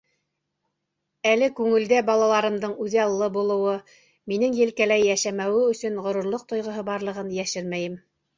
[1.31, 3.75] Әле күңелдә балаларымдың үҙаллы булыуы,
[4.33, 8.01] минең елкәлә йәшәмәүе өсөн ғорурлыҡ тойғоһо барлығын йәшермәйем.